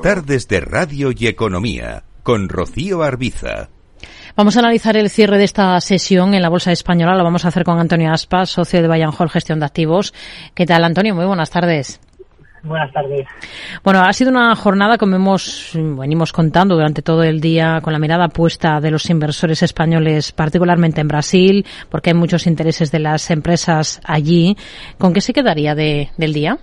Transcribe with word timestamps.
Tardes 0.00 0.46
de 0.46 0.60
Radio 0.60 1.10
y 1.10 1.26
Economía 1.26 2.04
con 2.22 2.48
Rocío 2.48 3.02
Arbiza. 3.02 3.68
Vamos 4.36 4.56
a 4.56 4.60
analizar 4.60 4.96
el 4.96 5.10
cierre 5.10 5.38
de 5.38 5.42
esta 5.42 5.80
sesión 5.80 6.34
en 6.34 6.42
la 6.42 6.48
Bolsa 6.48 6.70
Española. 6.70 7.16
Lo 7.16 7.24
vamos 7.24 7.44
a 7.44 7.48
hacer 7.48 7.64
con 7.64 7.80
Antonio 7.80 8.12
Aspas, 8.12 8.50
socio 8.50 8.80
de 8.80 8.86
Bayern 8.86 9.12
Hall 9.18 9.28
Gestión 9.28 9.58
de 9.58 9.66
Activos. 9.66 10.14
¿Qué 10.54 10.66
tal, 10.66 10.84
Antonio? 10.84 11.16
Muy 11.16 11.26
buenas 11.26 11.50
tardes. 11.50 12.00
Buenas 12.62 12.92
tardes. 12.92 13.26
Bueno, 13.82 14.02
ha 14.02 14.12
sido 14.12 14.30
una 14.30 14.54
jornada, 14.54 14.98
como 14.98 15.16
hemos, 15.16 15.72
venimos 15.74 16.30
contando 16.30 16.76
durante 16.76 17.02
todo 17.02 17.24
el 17.24 17.40
día, 17.40 17.80
con 17.82 17.92
la 17.92 17.98
mirada 17.98 18.28
puesta 18.28 18.78
de 18.80 18.92
los 18.92 19.10
inversores 19.10 19.64
españoles, 19.64 20.30
particularmente 20.30 21.00
en 21.00 21.08
Brasil, 21.08 21.66
porque 21.90 22.10
hay 22.10 22.14
muchos 22.14 22.46
intereses 22.46 22.92
de 22.92 23.00
las 23.00 23.32
empresas 23.32 24.00
allí. 24.04 24.56
¿Con 24.96 25.12
qué 25.12 25.20
se 25.20 25.32
quedaría 25.32 25.74
de, 25.74 26.10
del 26.16 26.34
día? 26.34 26.56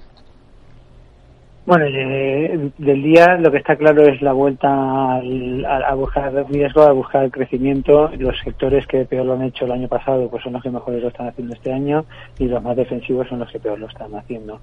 Bueno, 1.65 1.85
eh, 1.85 2.71
del 2.77 3.01
día 3.01 3.37
lo 3.39 3.51
que 3.51 3.57
está 3.57 3.75
claro 3.75 4.03
es 4.07 4.21
la 4.21 4.33
vuelta 4.33 4.67
al, 5.15 5.65
a, 5.65 5.95
buscar 5.95 6.31
riesgo, 6.47 6.83
a 6.83 6.91
buscar 6.91 7.23
el 7.23 7.31
crecimiento. 7.31 8.11
Los 8.19 8.39
sectores 8.43 8.85
que 8.85 9.05
peor 9.05 9.25
lo 9.25 9.33
han 9.33 9.41
hecho 9.41 9.65
el 9.65 9.71
año 9.71 9.87
pasado 9.87 10.29
pues 10.29 10.43
son 10.43 10.53
los 10.53 10.61
que 10.61 10.69
mejores 10.69 11.01
lo 11.01 11.07
están 11.07 11.27
haciendo 11.27 11.55
este 11.55 11.73
año 11.73 12.05
y 12.37 12.45
los 12.45 12.61
más 12.61 12.77
defensivos 12.77 13.27
son 13.27 13.39
los 13.39 13.51
que 13.51 13.59
peor 13.59 13.79
lo 13.79 13.87
están 13.87 14.13
haciendo. 14.13 14.61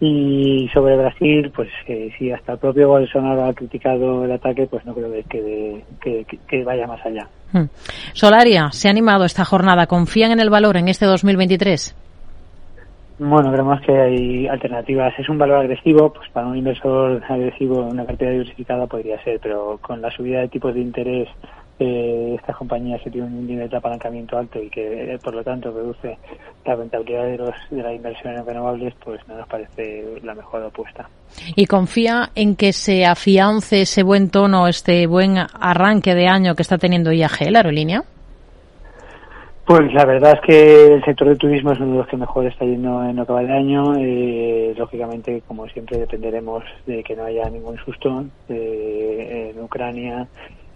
Y 0.00 0.68
sobre 0.72 0.96
Brasil, 0.96 1.52
pues 1.54 1.68
eh, 1.86 2.10
si 2.18 2.32
hasta 2.32 2.54
el 2.54 2.58
propio 2.58 2.88
Bolsonaro 2.88 3.44
ha 3.44 3.52
criticado 3.52 4.24
el 4.24 4.32
ataque, 4.32 4.66
pues 4.66 4.84
no 4.86 4.94
creo 4.94 5.12
que, 5.12 5.22
que, 6.00 6.24
que, 6.24 6.38
que 6.48 6.64
vaya 6.64 6.86
más 6.86 7.04
allá. 7.04 7.28
Hmm. 7.52 7.66
Solaria, 8.14 8.70
se 8.72 8.88
ha 8.88 8.90
animado 8.90 9.24
esta 9.24 9.44
jornada. 9.44 9.86
¿Confían 9.86 10.32
en 10.32 10.40
el 10.40 10.50
valor 10.50 10.78
en 10.78 10.88
este 10.88 11.04
2023? 11.04 11.94
Bueno, 13.22 13.52
creemos 13.52 13.82
que 13.82 13.92
hay 13.92 14.48
alternativas. 14.48 15.12
Es 15.18 15.28
un 15.28 15.36
valor 15.36 15.58
agresivo, 15.58 16.10
pues 16.10 16.30
para 16.30 16.46
un 16.46 16.56
inversor 16.56 17.22
agresivo 17.28 17.80
una 17.84 18.06
cartera 18.06 18.30
diversificada 18.30 18.86
podría 18.86 19.22
ser, 19.22 19.38
pero 19.42 19.78
con 19.82 20.00
la 20.00 20.10
subida 20.10 20.40
de 20.40 20.48
tipos 20.48 20.72
de 20.72 20.80
interés 20.80 21.28
eh, 21.78 22.36
estas 22.38 22.56
compañías 22.56 22.98
que 23.02 23.10
tienen 23.10 23.34
un 23.34 23.46
nivel 23.46 23.68
de 23.68 23.76
apalancamiento 23.76 24.38
alto 24.38 24.62
y 24.62 24.70
que 24.70 25.18
por 25.22 25.34
lo 25.34 25.44
tanto 25.44 25.70
reduce 25.70 26.16
la 26.64 26.74
rentabilidad 26.74 27.24
de, 27.24 27.36
los, 27.36 27.54
de 27.68 27.82
las 27.82 27.94
inversiones 27.94 28.42
renovables, 28.46 28.94
pues 29.04 29.20
no 29.28 29.36
nos 29.36 29.46
parece 29.46 30.18
la 30.22 30.34
mejor 30.34 30.62
apuesta. 30.64 31.06
¿Y 31.56 31.66
confía 31.66 32.30
en 32.34 32.56
que 32.56 32.72
se 32.72 33.04
afiance 33.04 33.82
ese 33.82 34.02
buen 34.02 34.30
tono, 34.30 34.66
este 34.66 35.06
buen 35.06 35.36
arranque 35.36 36.14
de 36.14 36.26
año 36.26 36.54
que 36.54 36.62
está 36.62 36.78
teniendo 36.78 37.12
IAG, 37.12 37.50
la 37.50 37.58
aerolínea? 37.58 38.02
Pues 39.66 39.92
la 39.94 40.04
verdad 40.04 40.34
es 40.34 40.40
que 40.40 40.94
el 40.94 41.04
sector 41.04 41.28
del 41.28 41.38
turismo 41.38 41.72
es 41.72 41.78
uno 41.78 41.92
de 41.92 41.98
los 41.98 42.08
que 42.08 42.16
mejor 42.16 42.46
está 42.46 42.64
yendo 42.64 43.04
en 43.04 43.16
lo 43.16 43.26
que 43.26 43.32
de 43.32 43.52
año. 43.52 43.94
Eh, 43.96 44.74
lógicamente, 44.76 45.42
como 45.46 45.68
siempre, 45.68 45.98
dependeremos 45.98 46.64
de 46.86 47.04
que 47.04 47.14
no 47.14 47.24
haya 47.24 47.48
ningún 47.48 47.76
susto 47.78 48.24
eh, 48.48 49.52
en 49.54 49.62
Ucrania 49.62 50.26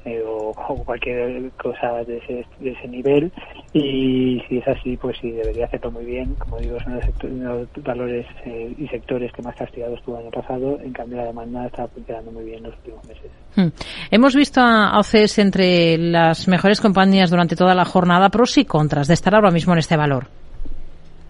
eh, 0.05 0.23
o, 0.27 0.51
o, 0.51 0.85
cualquier 0.85 1.51
cosa 1.53 2.05
de 2.05 2.19
ese, 2.19 2.47
de 2.61 2.71
ese 2.71 2.89
nivel. 2.89 3.33
Y 3.73 4.43
si 4.49 4.59
es 4.59 4.69
así, 4.69 4.97
pues 4.97 5.17
sí, 5.21 5.31
debería 5.31 5.67
hacerlo 5.67 5.91
muy 5.91 6.05
bien. 6.05 6.35
Como 6.35 6.59
digo, 6.59 6.79
son 6.81 6.95
los, 6.97 7.05
sectores, 7.05 7.37
los 7.39 7.69
valores 7.85 8.27
eh, 8.45 8.75
y 8.79 8.87
sectores 8.89 9.33
que 9.33 9.43
más 9.43 9.57
castigados 9.57 10.03
tuvo 10.03 10.17
el 10.17 10.23
año 10.23 10.31
pasado. 10.31 10.79
En 10.81 10.93
cambio, 10.93 11.19
la 11.19 11.27
demanda 11.27 11.67
está 11.67 11.89
funcionando 11.89 12.33
muy 12.33 12.45
bien 12.45 12.63
los 12.63 12.75
últimos 12.75 13.05
meses. 13.07 13.31
Hmm. 13.57 13.69
Hemos 14.11 14.35
visto 14.35 14.61
a 14.61 14.99
OCES 14.99 15.39
entre 15.39 15.99
las 15.99 16.49
mejores 16.49 16.81
compañías 16.81 17.31
durante 17.31 17.57
toda 17.57 17.75
la 17.75 17.85
jornada, 17.85 18.29
pros 18.29 18.59
y 18.59 18.65
contras 18.65 19.09
de 19.09 19.15
estar 19.15 19.35
ahora 19.35 19.51
mismo 19.51 19.73
en 19.73 19.79
este 19.79 19.97
valor. 19.97 20.27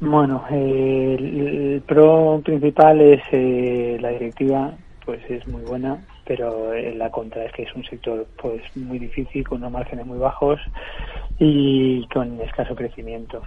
Bueno, 0.01 0.45
eh, 0.51 1.17
el, 1.19 1.75
el, 1.75 1.83
pro 1.83 2.41
principal 2.45 3.01
es 3.01 3.23
eh, 3.33 3.97
la 4.01 4.11
directiva, 4.11 4.73
pues 5.05 5.21
es 5.31 5.47
muy 5.49 5.63
buena, 5.63 5.99
pero 6.27 6.75
en 6.75 6.99
la 6.99 7.11
contra 7.11 7.45
es 7.45 7.53
que 7.53 7.63
es 7.63 7.75
un 7.75 7.85
sector 7.85 8.27
pues 8.41 8.63
muy 8.77 8.99
difícil, 8.99 9.47
con 9.47 9.59
unos 9.59 9.73
márgenes 9.73 10.07
muy 10.07 10.19
bajos 10.19 10.61
y 11.39 12.07
con 12.09 12.41
escaso 12.41 12.75
crecimiento. 12.75 13.43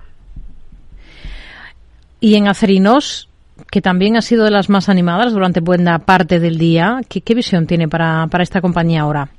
Y 2.20 2.36
en 2.36 2.48
Acerinos, 2.48 3.30
que 3.72 3.82
también 3.82 4.18
ha 4.18 4.22
sido 4.22 4.44
de 4.46 4.52
las 4.52 4.70
más 4.70 4.90
animadas 4.90 5.34
durante 5.34 5.60
buena 5.60 6.00
parte 6.00 6.40
del 6.40 6.58
día, 6.58 7.02
¿qué, 7.08 7.22
qué 7.22 7.36
visión 7.36 7.68
tiene 7.68 7.88
para, 7.88 8.28
para 8.28 8.44
esta 8.44 8.62
compañía 8.62 9.02
ahora? 9.02 9.30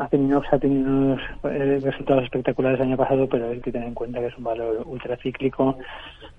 Acerinox 0.00 0.52
ha 0.52 0.58
tenido 0.58 0.90
unos 0.90 1.20
eh, 1.44 1.80
resultados 1.82 2.24
espectaculares 2.24 2.80
el 2.80 2.88
año 2.88 2.96
pasado, 2.96 3.28
pero 3.28 3.48
hay 3.48 3.60
que 3.60 3.72
tener 3.72 3.88
en 3.88 3.94
cuenta 3.94 4.20
que 4.20 4.26
es 4.26 4.38
un 4.38 4.44
valor 4.44 4.82
ultracíclico 4.86 5.78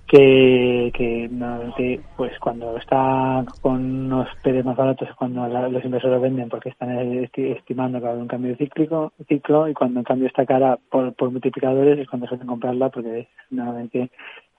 que, 0.08 0.92
que 0.94 1.30
normalmente 1.30 2.02
pues 2.18 2.38
cuando 2.40 2.78
está 2.78 3.46
con 3.62 4.06
unos 4.06 4.28
PERES 4.44 4.66
más 4.66 4.76
baratos 4.76 5.08
es 5.08 5.16
cuando 5.16 5.48
la, 5.48 5.70
los 5.70 5.86
inversores 5.86 6.20
venden 6.20 6.50
porque 6.50 6.70
están 6.70 6.90
estimando 6.92 8.00
que 8.00 8.04
va 8.04 8.10
a 8.10 8.12
haber 8.14 8.24
un 8.24 8.28
cambio 8.28 8.56
cíclico 8.56 9.14
ciclo 9.28 9.68
y 9.68 9.74
cuando 9.74 10.00
en 10.00 10.06
cambio 10.06 10.28
está 10.28 10.46
cara 10.46 10.80
por, 10.90 11.14
por 11.14 11.30
multiplicadores 11.30 12.00
es 12.00 12.10
cuando 12.10 12.28
suelen 12.28 12.48
comprarla 12.48 12.90
porque 12.90 13.28
normalmente 13.52 14.10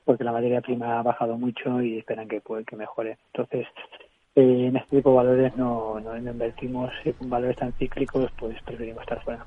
porque 0.04 0.24
la 0.24 0.32
materia 0.32 0.60
prima 0.60 0.98
ha 0.98 1.02
bajado 1.02 1.36
mucho 1.36 1.80
y 1.82 1.98
esperan 1.98 2.26
que, 2.26 2.40
puede, 2.40 2.64
que 2.64 2.74
mejore. 2.74 3.18
Entonces, 3.32 3.66
eh, 4.36 4.66
en 4.68 4.76
este 4.76 4.96
tipo 4.96 5.10
de 5.10 5.16
valores 5.16 5.56
no, 5.56 5.98
no, 5.98 6.16
invertimos 6.16 6.92
en 7.04 7.28
valores 7.28 7.56
tan 7.56 7.72
cíclicos, 7.72 8.30
pues 8.38 8.56
preferimos 8.64 9.02
estar 9.02 9.20
fuera. 9.24 9.44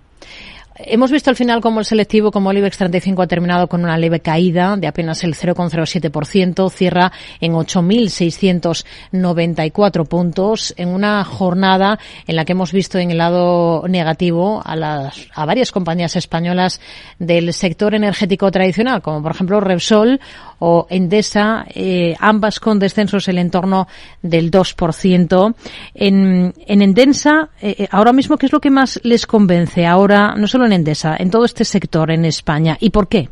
Hemos 0.76 1.12
visto 1.12 1.30
al 1.30 1.36
final 1.36 1.62
como 1.62 1.80
el 1.80 1.86
selectivo, 1.86 2.32
como 2.32 2.50
el 2.50 2.58
IBEX 2.58 2.80
35 2.80 3.22
ha 3.22 3.28
terminado 3.28 3.68
con 3.68 3.84
una 3.84 3.96
leve 3.96 4.22
caída 4.22 4.76
de 4.76 4.88
apenas 4.88 5.24
el 5.24 5.36
0,07%, 5.36 6.72
cierra 6.72 7.12
en 7.40 7.54
8.694 7.54 10.08
puntos 10.08 10.74
en 10.76 10.90
una 10.90 11.24
jornada 11.24 12.00
en 12.26 12.36
la 12.36 12.44
que 12.44 12.54
hemos 12.54 12.74
visto 12.74 12.98
en 12.98 13.12
el 13.12 13.20
lado 13.20 13.88
negativo 13.88 14.64
a, 14.66 14.76
las, 14.76 15.28
a 15.36 15.46
varias 15.46 15.72
compañías 15.72 16.16
españolas 16.16 16.82
del 17.20 17.54
sector 17.54 17.94
energético 17.94 18.50
tradicional, 18.50 19.04
como 19.04 19.22
por 19.22 19.34
ejemplo 19.34 19.60
Repsol 19.60 20.20
o 20.66 20.88
Endesa, 20.90 21.66
eh, 21.76 22.16
ambas 22.20 22.62
con 22.62 22.80
descensos 22.80 23.28
en 23.28 23.36
el 23.36 23.40
entorno 23.40 23.86
del 24.22 24.50
2%. 24.50 25.56
En, 25.94 26.54
en 26.66 26.82
Endesa, 26.82 27.50
eh, 27.62 27.86
ahora 27.92 28.14
mismo, 28.14 28.38
¿qué 28.38 28.46
es 28.46 28.54
lo 28.54 28.62
que 28.62 28.70
más 28.70 28.98
les 29.04 29.28
convence 29.28 29.86
ahora, 29.86 30.36
no 30.38 30.48
solo 30.48 30.66
en 30.66 30.72
Endesa, 30.72 31.18
en 31.20 31.30
todo 31.30 31.44
este 31.44 31.66
sector 31.66 32.12
en 32.12 32.24
España. 32.24 32.78
¿Y 32.80 32.92
por 32.92 33.10
qué? 33.10 33.28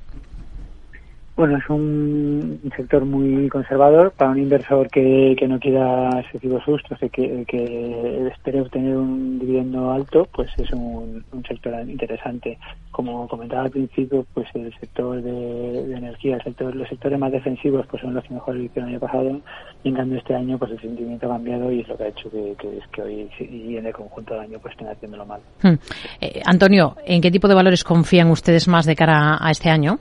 Bueno, 1.35 1.57
es 1.57 1.69
un 1.69 2.59
sector 2.75 3.05
muy 3.05 3.47
conservador 3.49 4.11
para 4.11 4.31
un 4.31 4.39
inversor 4.39 4.89
que, 4.89 5.35
que 5.37 5.47
no 5.47 5.59
quiera 5.59 6.09
excesivos 6.19 6.63
sustos, 6.63 6.99
que, 6.99 7.45
que 7.47 8.27
espere 8.27 8.61
obtener 8.61 8.97
un 8.97 9.39
dividendo 9.39 9.91
alto, 9.91 10.27
pues 10.33 10.49
es 10.57 10.71
un, 10.71 11.23
un, 11.31 11.43
sector 11.45 11.73
interesante. 11.89 12.59
Como 12.91 13.27
comentaba 13.27 13.63
al 13.63 13.71
principio, 13.71 14.25
pues 14.33 14.47
el 14.53 14.73
sector 14.79 15.21
de, 15.21 15.31
de, 15.31 15.95
energía, 15.95 16.35
el 16.35 16.43
sector, 16.43 16.75
los 16.75 16.89
sectores 16.89 17.17
más 17.17 17.31
defensivos, 17.31 17.87
pues 17.87 18.01
son 18.01 18.13
los 18.13 18.23
que 18.25 18.33
mejor 18.33 18.55
lo 18.55 18.63
hicieron 18.63 18.89
el 18.89 18.95
año 18.95 19.07
pasado, 19.07 19.41
y 19.83 19.89
en 19.89 19.95
cambio 19.95 20.19
este 20.19 20.35
año, 20.35 20.57
pues 20.57 20.71
el 20.71 20.81
sentimiento 20.81 21.27
ha 21.27 21.29
cambiado 21.29 21.71
y 21.71 21.79
es 21.79 21.87
lo 21.87 21.97
que 21.97 22.03
ha 22.03 22.07
hecho 22.07 22.29
que, 22.29 22.55
que, 22.59 22.77
es 22.77 22.87
que 22.87 23.01
hoy 23.01 23.29
y 23.39 23.77
en 23.77 23.85
el 23.85 23.93
conjunto 23.93 24.33
del 24.33 24.43
año 24.43 24.59
pues 24.59 24.73
estén 24.73 24.89
haciéndolo 24.89 25.25
mal. 25.25 25.41
Hmm. 25.63 25.75
Eh, 26.19 26.41
Antonio, 26.45 26.97
¿en 27.05 27.21
qué 27.21 27.31
tipo 27.31 27.47
de 27.47 27.55
valores 27.55 27.83
confían 27.83 28.29
ustedes 28.29 28.67
más 28.67 28.85
de 28.85 28.95
cara 28.95 29.37
a 29.39 29.49
este 29.51 29.69
año? 29.69 29.99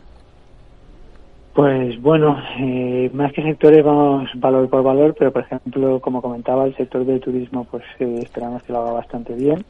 Pues 1.60 2.00
bueno, 2.00 2.38
eh, 2.58 3.10
más 3.12 3.34
que 3.34 3.42
sectores 3.42 3.84
vamos 3.84 4.30
valor 4.36 4.70
por 4.70 4.82
valor, 4.82 5.14
pero 5.18 5.30
por 5.30 5.42
ejemplo, 5.42 6.00
como 6.00 6.22
comentaba, 6.22 6.64
el 6.64 6.74
sector 6.74 7.04
del 7.04 7.20
turismo 7.20 7.64
pues 7.70 7.84
eh, 7.98 8.20
esperamos 8.22 8.62
que 8.62 8.72
lo 8.72 8.80
haga 8.80 8.92
bastante 8.92 9.34
bien. 9.34 9.62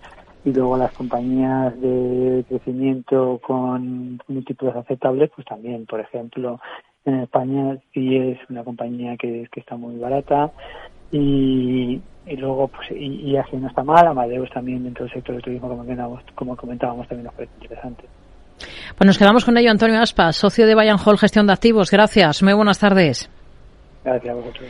Y 0.45 0.53
luego 0.53 0.79
las 0.79 0.93
compañías 0.93 1.75
de 1.81 2.45
crecimiento 2.49 3.41
con 3.43 4.21
múltiplos 4.29 4.77
aceptables 4.77 5.33
pues 5.35 5.45
también, 5.49 5.85
por 5.87 5.99
ejemplo, 5.99 6.61
en 7.05 7.23
España 7.23 7.77
sí 7.93 8.17
es 8.17 8.39
una 8.49 8.63
compañía 8.63 9.17
que, 9.17 9.49
está 9.57 9.77
muy 9.77 9.97
barata. 9.97 10.53
Y, 11.11 12.01
y 12.25 12.37
luego 12.37 12.69
pues 12.69 12.89
IAG 12.93 13.53
no 13.55 13.67
está 13.67 13.83
mal, 13.83 14.07
Amadeus 14.07 14.49
también 14.51 14.85
dentro 14.85 15.07
del 15.07 15.15
sector 15.15 15.35
del 15.35 15.43
turismo 15.43 15.69
como 15.69 16.21
como 16.37 16.57
comentábamos 16.57 17.09
también 17.09 17.25
nos 17.25 17.35
parece 17.35 17.53
interesante. 17.61 18.05
Pues 18.97 19.07
nos 19.07 19.19
quedamos 19.19 19.45
con 19.45 19.57
ello, 19.57 19.71
Antonio 19.71 20.01
Aspas, 20.01 20.37
socio 20.37 20.67
de 20.67 20.75
Bayern 20.75 20.99
Hall 21.05 21.19
Gestión 21.19 21.47
de 21.47 21.53
Activos. 21.53 21.91
Gracias. 21.91 22.43
Muy 22.43 22.53
buenas 22.53 22.79
tardes. 22.79 23.29
Gracias 24.05 24.33
a 24.33 24.35
vosotros. 24.35 24.69